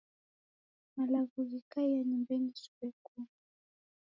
[0.95, 3.33] Malagho ghekaia nyumbenyi siw'ekunda.